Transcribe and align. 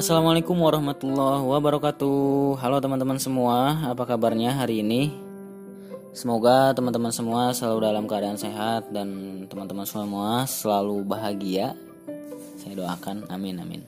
Assalamualaikum 0.00 0.56
warahmatullahi 0.56 1.44
wabarakatuh. 1.44 2.56
Halo 2.56 2.80
teman-teman 2.80 3.20
semua, 3.20 3.84
apa 3.84 4.08
kabarnya 4.08 4.56
hari 4.56 4.80
ini? 4.80 5.12
Semoga 6.16 6.72
teman-teman 6.72 7.12
semua 7.12 7.52
selalu 7.52 7.84
dalam 7.84 8.08
keadaan 8.08 8.40
sehat 8.40 8.88
dan 8.96 9.44
teman-teman 9.44 9.84
semua 9.84 10.48
selalu 10.48 11.04
bahagia. 11.04 11.76
Saya 12.56 12.80
doakan, 12.80 13.28
amin 13.28 13.60
amin. 13.60 13.84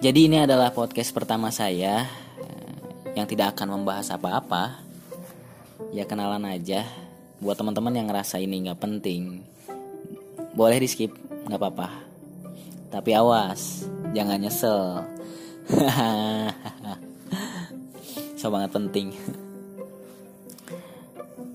Jadi 0.00 0.24
ini 0.24 0.40
adalah 0.40 0.72
podcast 0.72 1.12
pertama 1.12 1.52
saya 1.52 2.08
eh, 2.40 3.12
yang 3.12 3.28
tidak 3.28 3.60
akan 3.60 3.76
membahas 3.76 4.08
apa-apa. 4.08 4.80
Ya 5.92 6.08
kenalan 6.08 6.48
aja. 6.48 6.88
Buat 7.44 7.60
teman-teman 7.60 7.92
yang 7.92 8.08
ngerasa 8.08 8.40
ini 8.40 8.64
nggak 8.64 8.80
penting, 8.80 9.44
boleh 10.56 10.80
di 10.80 10.88
skip, 10.88 11.12
nggak 11.44 11.60
apa-apa. 11.60 11.88
Tapi 12.88 13.12
awas, 13.12 13.84
jangan 14.16 14.40
nyesel. 14.40 15.04
so 18.40 18.48
banget 18.48 18.72
penting. 18.72 19.12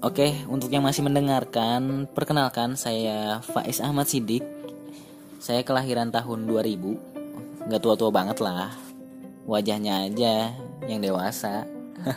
Oke, 0.02 0.34
untuk 0.50 0.74
yang 0.74 0.82
masih 0.82 1.06
mendengarkan, 1.06 2.10
perkenalkan 2.10 2.74
saya 2.78 3.42
Faiz 3.42 3.82
Ahmad 3.82 4.10
Sidik. 4.10 4.42
Saya 5.42 5.62
kelahiran 5.62 6.14
tahun 6.14 6.50
2000. 6.50 7.70
Nggak 7.70 7.82
tua-tua 7.82 8.10
banget 8.10 8.42
lah. 8.42 8.74
Wajahnya 9.46 10.10
aja 10.10 10.58
yang 10.90 11.02
dewasa. 11.02 11.66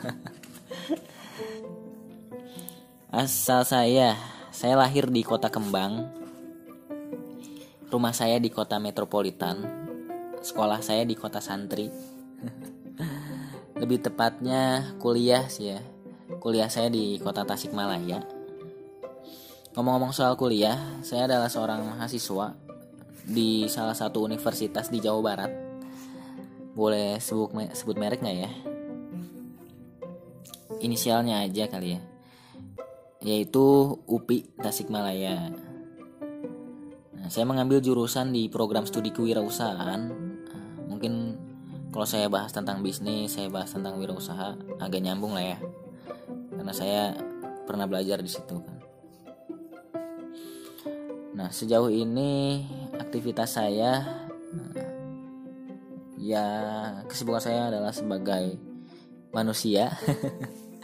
Asal 3.13 3.69
saya, 3.69 4.17
saya 4.49 4.81
lahir 4.81 5.13
di 5.13 5.21
Kota 5.21 5.53
Kembang. 5.53 6.09
Rumah 7.93 8.15
saya 8.17 8.41
di 8.41 8.49
Kota 8.49 8.81
Metropolitan. 8.81 9.84
Sekolah 10.45 10.85
saya 10.85 11.09
di 11.09 11.17
Kota 11.17 11.41
Santri. 11.41 11.89
Lebih 13.81 14.05
tepatnya 14.05 14.93
kuliah 15.01 15.49
sih 15.49 15.73
ya. 15.73 15.81
Kuliah 16.37 16.69
saya 16.69 16.93
di 16.93 17.17
Kota 17.17 17.49
Tasikmalaya. 17.49 18.21
Ngomong-ngomong 19.73 20.13
soal 20.13 20.37
kuliah, 20.37 21.01
saya 21.01 21.25
adalah 21.25 21.49
seorang 21.49 21.81
mahasiswa 21.97 22.53
di 23.25 23.65
salah 23.73 23.97
satu 23.97 24.21
universitas 24.21 24.93
di 24.93 25.01
Jawa 25.01 25.21
Barat. 25.25 25.53
Boleh 26.77 27.17
sebut 27.17 27.49
sebut 27.73 27.97
merek 27.97 28.21
nggak 28.21 28.37
ya? 28.37 28.51
Inisialnya 30.85 31.49
aja 31.49 31.65
kali 31.73 31.97
ya 31.97 32.01
yaitu 33.25 33.97
UPI 34.05 34.61
Tasikmalaya. 34.61 35.49
Nah, 37.17 37.29
saya 37.33 37.49
mengambil 37.49 37.81
jurusan 37.81 38.37
di 38.37 38.53
program 38.53 38.85
studi 38.85 39.09
kewirausahaan. 39.09 40.24
Mungkin 41.05 41.37
kalau 41.93 42.09
saya 42.09 42.33
bahas 42.33 42.49
tentang 42.49 42.81
bisnis, 42.81 43.37
saya 43.37 43.53
bahas 43.53 43.69
tentang 43.69 44.01
wirausaha 44.01 44.57
agak 44.81 45.05
nyambung 45.05 45.37
lah 45.37 45.53
ya. 45.53 45.59
Karena 46.57 46.73
saya 46.73 47.13
pernah 47.69 47.85
belajar 47.85 48.25
di 48.25 48.31
situ 48.33 48.57
kan. 48.57 48.79
Nah, 51.37 51.53
sejauh 51.53 51.93
ini 51.93 52.65
aktivitas 52.97 53.61
saya 53.61 54.01
nah, 54.49 54.73
ya 56.17 56.47
kesibukan 57.05 57.53
saya 57.53 57.69
adalah 57.69 57.93
sebagai 57.93 58.57
manusia 59.29 59.93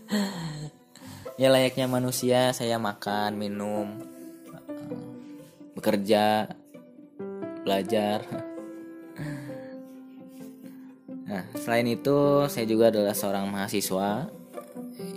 ya 1.41 1.49
layaknya 1.49 1.89
manusia 1.89 2.53
saya 2.53 2.77
makan 2.77 3.41
minum 3.41 3.97
bekerja 5.73 6.45
belajar 7.65 8.21
nah 11.31 11.47
selain 11.55 11.87
itu 11.87 12.45
saya 12.51 12.67
juga 12.67 12.91
adalah 12.91 13.15
seorang 13.15 13.47
mahasiswa. 13.47 14.27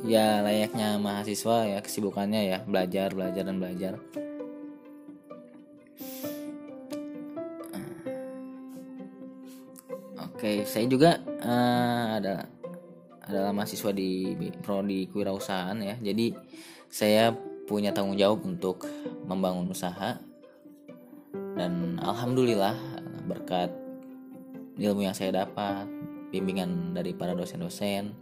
Ya 0.06 0.46
layaknya 0.46 1.02
mahasiswa 1.02 1.66
ya 1.66 1.80
kesibukannya 1.82 2.42
ya 2.54 2.58
belajar 2.64 3.10
belajar 3.16 3.44
dan 3.44 3.58
belajar. 3.58 3.94
Oke, 10.44 10.68
saya 10.68 10.86
juga 10.92 11.24
uh, 11.40 12.20
ada 12.20 12.52
adalah 13.24 13.56
mahasiswa 13.56 13.96
di 13.96 14.36
prodi 14.60 15.08
kewirausahaan 15.08 15.80
ya. 15.80 15.96
Jadi 16.04 16.36
saya 16.92 17.32
punya 17.64 17.96
tanggung 17.96 18.20
jawab 18.20 18.44
untuk 18.44 18.84
membangun 19.24 19.72
usaha. 19.72 20.20
Dan 21.56 21.96
alhamdulillah 22.04 22.76
berkat 23.24 23.72
ilmu 24.78 25.06
yang 25.06 25.14
saya 25.14 25.46
dapat, 25.46 25.86
bimbingan 26.34 26.98
dari 26.98 27.14
para 27.14 27.38
dosen-dosen 27.38 28.14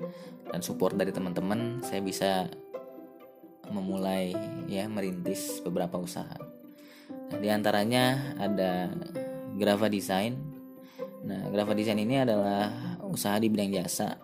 dan 0.51 0.59
support 0.59 0.99
dari 0.99 1.15
teman-teman, 1.15 1.79
saya 1.79 2.03
bisa 2.03 2.51
memulai 3.71 4.35
ya 4.67 4.91
merintis 4.91 5.63
beberapa 5.63 5.95
usaha. 5.95 6.35
Nah, 7.31 7.39
di 7.39 7.47
antaranya 7.47 8.35
ada 8.35 8.91
Grava 9.55 9.87
Design. 9.87 10.35
Nah, 11.23 11.47
Grava 11.47 11.71
Design 11.71 12.03
ini 12.03 12.19
adalah 12.19 12.67
usaha 13.07 13.39
di 13.39 13.47
bidang 13.47 13.71
jasa 13.71 14.19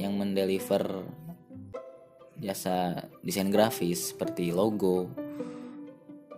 yang 0.00 0.16
mendeliver 0.16 1.04
jasa 2.36 3.08
desain 3.24 3.48
grafis 3.48 4.12
seperti 4.12 4.52
logo, 4.52 5.08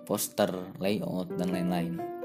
poster, 0.06 0.74
layout, 0.78 1.34
dan 1.34 1.50
lain-lain. 1.50 2.17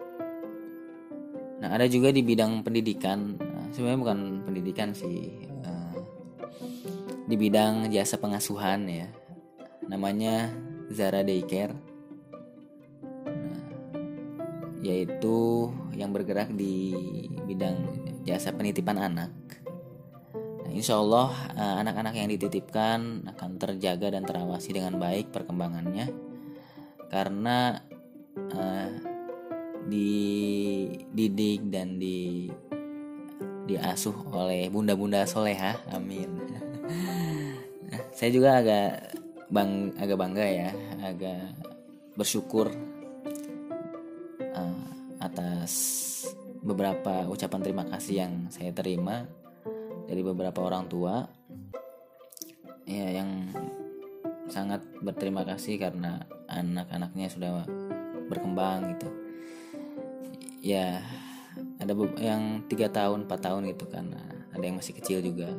Nah, 1.64 1.80
ada 1.80 1.88
juga 1.88 2.12
di 2.12 2.20
bidang 2.20 2.60
pendidikan, 2.60 3.40
nah, 3.40 3.72
sebenarnya 3.72 4.00
bukan 4.04 4.20
pendidikan 4.44 4.92
sih, 4.92 5.48
uh, 5.64 5.96
di 7.24 7.40
bidang 7.40 7.88
jasa 7.88 8.20
pengasuhan 8.20 8.84
ya, 8.92 9.08
namanya 9.88 10.52
Zara 10.92 11.24
Daycare, 11.24 11.72
nah, 13.24 13.64
yaitu 14.84 15.72
yang 15.96 16.12
bergerak 16.12 16.52
di 16.52 16.92
bidang 17.48 17.80
jasa 18.28 18.52
penitipan 18.52 19.00
anak. 19.00 19.32
Insya 20.74 20.98
Allah 20.98 21.30
eh, 21.54 21.76
anak-anak 21.86 22.18
yang 22.18 22.34
dititipkan 22.34 23.30
akan 23.30 23.62
terjaga 23.62 24.10
dan 24.10 24.26
terawasi 24.26 24.74
dengan 24.74 24.98
baik 24.98 25.30
perkembangannya. 25.30 26.10
Karena 27.14 27.78
uh, 28.58 29.13
dididik 29.88 31.68
dan 31.68 32.00
di 32.00 32.48
diasuh 33.64 34.16
oleh 34.36 34.68
bunda-bunda 34.68 35.24
soleha. 35.24 35.76
Amin. 35.92 36.30
Saya 38.18 38.30
juga 38.32 38.60
agak 38.60 39.20
bang 39.54 39.94
agak 40.02 40.18
bangga 40.18 40.46
ya 40.50 40.70
agak 41.06 41.54
bersyukur 42.18 42.74
uh, 44.50 44.86
atas 45.22 45.72
beberapa 46.64 47.30
ucapan 47.30 47.62
terima 47.62 47.86
kasih 47.86 48.26
yang 48.26 48.34
saya 48.50 48.74
terima 48.74 49.30
dari 50.10 50.26
beberapa 50.26 50.66
orang 50.66 50.90
tua. 50.90 51.28
Ya 52.84 53.22
yang 53.22 53.48
sangat 54.52 54.84
berterima 55.00 55.48
kasih 55.48 55.80
karena 55.80 56.28
anak-anaknya 56.52 57.28
sudah 57.32 57.52
berkembang 58.28 58.92
gitu 58.98 59.23
ya 60.64 61.04
ada 61.78 61.92
yang 62.18 62.64
tiga 62.72 62.88
tahun 62.88 63.28
4 63.28 63.46
tahun 63.46 63.62
gitu 63.76 63.86
kan. 63.92 64.16
Ada 64.56 64.64
yang 64.64 64.80
masih 64.80 64.96
kecil 64.96 65.20
juga. 65.20 65.52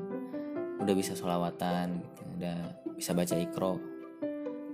Udah 0.80 0.94
bisa 0.96 1.12
solawatan 1.12 2.00
gitu 2.00 2.22
udah 2.40 2.58
bisa 2.96 3.12
baca 3.12 3.36
ikro. 3.36 3.78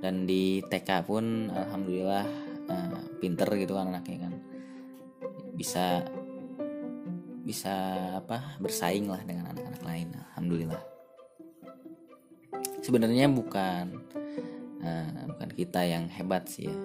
Dan 0.00 0.24
di 0.24 0.64
TK 0.64 1.04
pun 1.04 1.50
alhamdulillah 1.52 2.24
uh, 2.70 3.04
pinter 3.20 3.50
gitu 3.58 3.76
kan 3.76 3.90
anaknya 3.92 4.30
kan. 4.30 4.34
Bisa 5.58 6.06
bisa 7.44 7.74
apa 8.22 8.56
bersaing 8.62 9.10
lah 9.10 9.20
dengan 9.26 9.50
anak-anak 9.50 9.82
lain 9.82 10.08
alhamdulillah. 10.14 10.82
Sebenarnya 12.80 13.28
bukan 13.28 13.84
uh, 14.80 15.26
bukan 15.36 15.50
kita 15.52 15.84
yang 15.84 16.08
hebat 16.08 16.48
sih 16.48 16.70
ya 16.70 16.76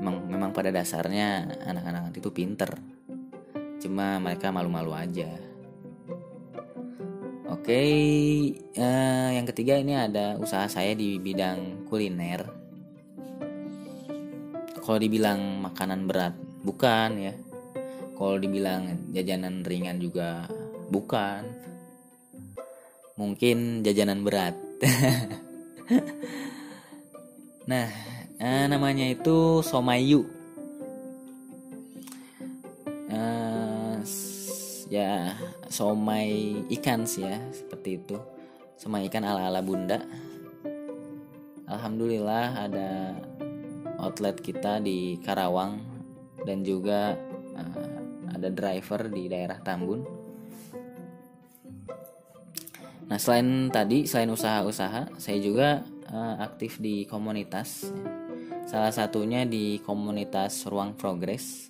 memang 0.00 0.26
memang 0.26 0.50
pada 0.50 0.70
dasarnya 0.74 1.48
anak-anak 1.64 2.14
itu 2.16 2.30
pinter. 2.30 2.76
Cuma 3.80 4.18
mereka 4.18 4.48
malu-malu 4.50 4.96
aja. 4.96 5.30
Oke 7.44 7.70
okay, 7.70 7.92
uh, 8.76 8.84
eh, 8.84 9.28
yang 9.40 9.46
ketiga 9.48 9.80
ini 9.80 9.96
ada 9.96 10.36
usaha 10.36 10.68
saya 10.68 10.92
di 10.92 11.16
bidang 11.20 11.88
kuliner. 11.88 12.44
Kalau 14.84 14.98
dibilang 15.00 15.64
makanan 15.64 16.04
berat 16.04 16.34
bukan 16.60 17.10
ya. 17.20 17.34
Kalau 18.14 18.36
dibilang 18.36 19.12
jajanan 19.16 19.64
ringan 19.64 19.96
juga 19.96 20.44
bukan. 20.92 21.44
Mungkin 23.16 23.80
jajanan 23.86 24.20
berat. 24.26 24.56
Nah 27.64 27.88
eh, 28.40 28.64
namanya 28.66 29.06
itu 29.06 29.60
somayu. 29.66 30.26
Eh, 33.10 33.96
ya 34.90 35.34
somai 35.70 36.62
ikan 36.78 37.02
sih 37.02 37.26
ya 37.26 37.38
seperti 37.50 37.98
itu. 37.98 38.16
Somai 38.78 39.06
ikan 39.10 39.26
ala 39.26 39.50
ala 39.50 39.58
bunda. 39.58 39.98
Alhamdulillah 41.64 42.68
ada 42.68 43.16
outlet 43.98 44.36
kita 44.38 44.78
di 44.84 45.16
Karawang 45.24 45.80
dan 46.44 46.60
juga 46.60 47.16
uh, 47.56 47.88
ada 48.30 48.48
driver 48.52 49.08
di 49.08 49.32
daerah 49.32 49.58
Tambun. 49.64 50.04
Nah 53.08 53.18
selain 53.20 53.72
tadi 53.72 54.04
selain 54.04 54.28
usaha-usaha 54.32 55.16
saya 55.16 55.38
juga 55.40 55.84
uh, 56.12 56.36
aktif 56.44 56.80
di 56.80 57.08
komunitas 57.08 57.88
salah 58.64 58.88
satunya 58.88 59.44
di 59.44 59.76
komunitas 59.84 60.64
ruang 60.64 60.96
progres 60.96 61.68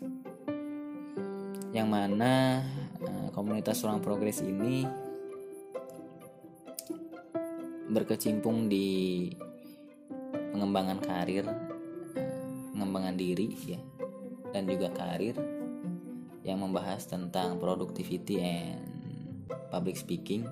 yang 1.74 1.90
mana 1.90 2.62
uh, 3.02 3.28
komunitas 3.34 3.82
ruang 3.82 3.98
progres 3.98 4.38
ini 4.46 4.86
berkecimpung 7.90 8.70
di 8.70 9.26
pengembangan 10.54 11.02
karir 11.02 11.50
uh, 11.50 12.62
pengembangan 12.70 13.18
diri 13.18 13.50
ya 13.66 13.82
dan 14.54 14.70
juga 14.70 14.94
karir 14.94 15.34
yang 16.46 16.62
membahas 16.62 17.10
tentang 17.10 17.58
productivity 17.58 18.38
and 18.38 18.78
public 19.66 19.98
speaking. 19.98 20.46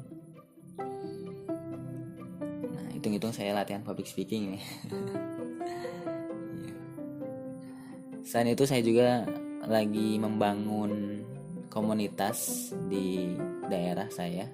Nah 2.67 2.91
hitung-hitung 2.91 3.31
saya 3.31 3.55
latihan 3.55 3.87
public 3.87 4.11
speaking 4.11 4.59
nih 4.59 4.65
Selain 8.33 8.57
itu 8.57 8.65
saya 8.65 8.81
juga 8.81 9.29
lagi 9.69 10.17
membangun 10.17 11.21
komunitas 11.69 12.73
di 12.89 13.37
daerah 13.69 14.09
saya. 14.09 14.49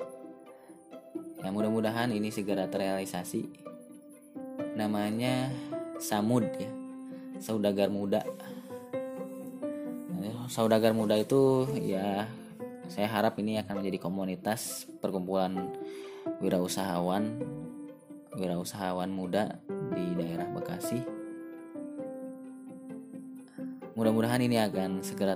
Ya 1.39 1.55
mudah-mudahan 1.55 2.11
ini 2.11 2.35
segera 2.35 2.67
terrealisasi. 2.67 3.47
Namanya 4.75 5.55
Samud 6.03 6.43
ya. 6.59 6.67
Saudagar 7.39 7.87
Muda. 7.87 8.27
Nah, 10.11 10.51
Saudagar 10.51 10.91
Muda 10.91 11.15
itu 11.15 11.71
ya 11.79 12.27
saya 12.91 13.07
harap 13.07 13.39
ini 13.39 13.63
akan 13.63 13.79
menjadi 13.79 14.03
komunitas 14.03 14.91
perkumpulan 14.99 15.71
wirausahawan 16.43 17.47
wirausahawan 18.35 19.15
muda 19.15 19.63
di 19.95 20.19
daerah 20.19 20.51
Bekasi 20.51 21.18
mudah-mudahan 23.99 24.39
ini 24.47 24.62
akan 24.62 25.03
segera 25.03 25.35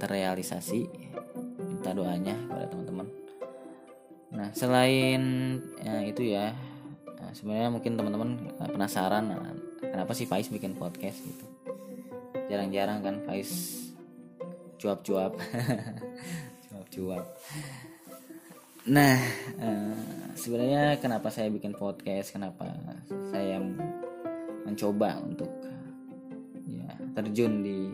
terrealisasi. 0.00 0.88
Minta 1.60 1.92
doanya 1.92 2.32
kepada 2.48 2.64
teman-teman. 2.72 3.06
Nah 4.32 4.48
selain 4.56 5.22
ya, 5.84 6.00
itu 6.08 6.32
ya 6.32 6.56
nah, 7.04 7.32
sebenarnya 7.36 7.68
mungkin 7.68 8.00
teman-teman 8.00 8.30
eh, 8.48 8.70
penasaran 8.72 9.28
nah, 9.28 9.52
kenapa 9.84 10.16
sih 10.16 10.24
Faiz 10.24 10.48
bikin 10.48 10.72
podcast 10.80 11.20
gitu? 11.20 11.44
Jarang-jarang 12.48 13.04
kan 13.04 13.14
Faiz 13.28 13.76
cuap-cuap. 14.80 15.36
Cuap-cuap. 16.68 17.24
Nah 18.88 19.20
uh, 19.60 20.32
sebenarnya 20.32 20.96
kenapa 20.96 21.28
saya 21.28 21.52
bikin 21.52 21.76
podcast? 21.76 22.32
Kenapa 22.32 22.72
saya 23.28 23.60
mencoba 24.64 25.20
untuk 25.20 25.52
terjun 27.18 27.66
di 27.66 27.87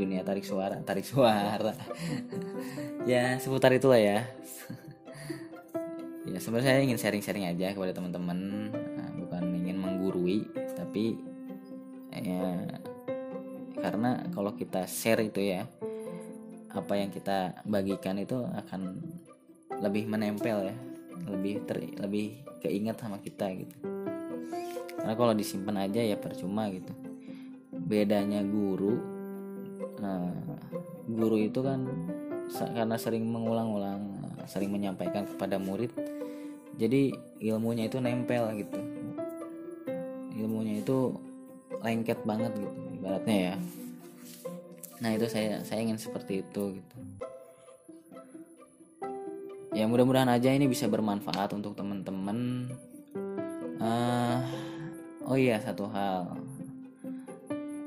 dunia 0.00 0.24
tarik 0.24 0.48
suara 0.48 0.80
tarik 0.80 1.04
suara. 1.04 1.76
Ya 3.04 3.36
seputar 3.36 3.76
itulah 3.76 4.00
ya. 4.00 4.24
Ya 6.24 6.38
sebenarnya 6.40 6.78
saya 6.78 6.84
ingin 6.84 7.00
sharing-sharing 7.00 7.46
aja 7.48 7.76
kepada 7.76 7.92
teman-teman. 7.92 8.70
Nah, 8.72 9.10
bukan 9.20 9.42
ingin 9.60 9.76
menggurui 9.76 10.48
tapi 10.72 11.20
ya 12.16 12.64
karena 13.80 14.24
kalau 14.32 14.52
kita 14.56 14.84
share 14.88 15.24
itu 15.24 15.40
ya 15.40 15.64
apa 16.70 16.94
yang 16.96 17.10
kita 17.10 17.60
bagikan 17.66 18.16
itu 18.20 18.40
akan 18.40 19.00
lebih 19.80 20.08
menempel 20.08 20.72
ya. 20.72 20.76
Lebih 21.28 21.68
ter 21.68 21.76
lebih 22.00 22.40
keinget 22.64 22.96
sama 23.00 23.20
kita 23.20 23.48
gitu. 23.52 23.76
Karena 25.00 25.16
kalau 25.16 25.32
disimpan 25.32 25.88
aja 25.88 26.04
ya 26.04 26.16
percuma 26.20 26.68
gitu. 26.68 26.92
Bedanya 27.72 28.44
guru 28.44 29.09
nah 30.00 30.32
guru 31.06 31.36
itu 31.36 31.60
kan 31.60 31.84
karena 32.74 32.96
sering 32.98 33.28
mengulang-ulang 33.28 34.00
sering 34.48 34.72
menyampaikan 34.74 35.28
kepada 35.28 35.60
murid 35.60 35.92
jadi 36.80 37.12
ilmunya 37.44 37.92
itu 37.92 38.00
nempel 38.00 38.56
gitu. 38.56 38.80
Ilmunya 40.40 40.80
itu 40.80 41.12
lengket 41.84 42.24
banget 42.24 42.56
gitu 42.56 42.80
ibaratnya 42.96 43.36
ya. 43.36 43.54
Nah 45.04 45.10
itu 45.12 45.28
saya 45.28 45.60
saya 45.60 45.84
ingin 45.84 46.00
seperti 46.00 46.40
itu 46.40 46.80
gitu. 46.80 46.96
Ya 49.76 49.84
mudah-mudahan 49.84 50.32
aja 50.32 50.56
ini 50.56 50.64
bisa 50.72 50.88
bermanfaat 50.88 51.52
untuk 51.52 51.76
teman-teman. 51.76 52.72
Uh, 53.76 54.40
oh 55.28 55.36
iya 55.36 55.60
satu 55.60 55.84
hal 55.92 56.32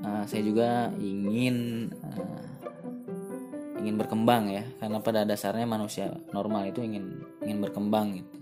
uh, 0.03 0.23
saya 0.27 0.41
juga 0.43 0.91
ingin 0.99 1.87
uh, 2.03 2.43
ingin 3.83 3.99
berkembang 3.99 4.47
ya 4.47 4.63
karena 4.79 5.03
pada 5.03 5.27
dasarnya 5.27 5.67
manusia 5.67 6.07
normal 6.31 6.71
itu 6.71 6.79
ingin 6.79 7.19
ingin 7.43 7.59
berkembang 7.59 8.19
gitu. 8.19 8.35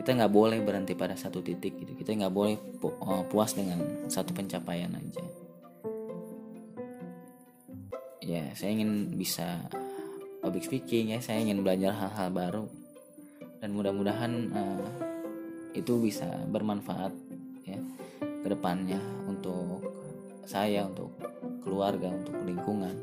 Kita 0.00 0.16
nggak 0.16 0.32
boleh 0.32 0.58
berhenti 0.64 0.96
pada 0.96 1.18
satu 1.18 1.42
titik 1.42 1.76
gitu. 1.76 1.92
Kita 1.98 2.14
nggak 2.14 2.34
boleh 2.34 2.56
pu 2.78 2.94
uh, 3.02 3.26
puas 3.26 3.54
dengan 3.54 4.06
satu 4.06 4.30
pencapaian 4.30 4.94
aja. 4.94 5.24
Ya 8.22 8.46
saya 8.54 8.70
ingin 8.78 9.18
bisa 9.18 9.58
public 10.40 10.64
speaking 10.70 11.12
ya 11.12 11.18
saya 11.18 11.42
ingin 11.42 11.66
belajar 11.66 11.92
hal-hal 11.94 12.30
baru. 12.30 12.64
Dan 13.60 13.76
mudah-mudahan 13.76 14.32
uh, 14.56 14.88
itu 15.76 16.00
bisa 16.00 16.26
bermanfaat 16.48 17.12
ya 17.68 17.76
ke 18.40 18.48
depannya 18.48 19.00
untuk 19.28 19.84
saya 20.48 20.88
untuk 20.88 21.12
keluarga 21.62 22.10
untuk 22.10 22.34
lingkungan. 22.42 22.96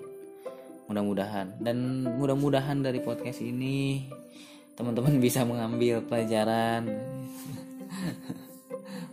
Mudah-mudahan. 0.92 1.56
Dan 1.62 2.04
mudah-mudahan 2.20 2.84
dari 2.84 3.00
podcast 3.00 3.40
ini 3.40 4.04
teman-teman 4.76 5.16
bisa 5.26 5.48
mengambil 5.48 6.04
pelajaran. 6.04 6.84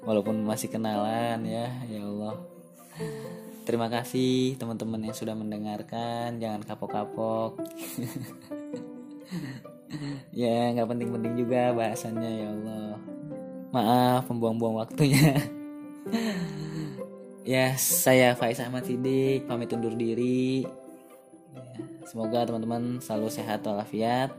Walaupun 0.07 0.45
masih 0.45 0.69
kenalan 0.69 1.41
ya 1.47 1.71
ya 1.89 2.01
Allah. 2.03 2.37
Terima 3.65 3.89
kasih 3.89 4.61
teman-teman 4.61 5.09
yang 5.09 5.17
sudah 5.17 5.39
mendengarkan. 5.39 6.43
Jangan 6.43 6.67
kapok-kapok. 6.67 7.61
Ya 10.35 10.75
nggak 10.75 10.91
penting-penting 10.91 11.39
juga 11.39 11.71
bahasannya 11.71 12.31
ya 12.35 12.51
Allah. 12.51 12.99
Maaf 13.71 14.27
membuang-buang 14.27 14.83
waktunya 14.83 15.39
ya 17.45 17.73
saya 17.81 18.37
Faiz 18.37 18.61
Ahmad 18.61 18.85
Sidik 18.85 19.49
pamit 19.49 19.73
undur 19.73 19.97
diri. 19.97 20.69
Ya, 21.55 21.63
semoga 22.05 22.45
teman-teman 22.45 23.01
selalu 23.01 23.29
sehat 23.33 23.65
walafiat. 23.65 24.35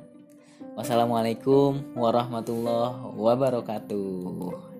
Wassalamualaikum 0.75 1.95
warahmatullahi 1.95 3.15
wabarakatuh 3.15 4.75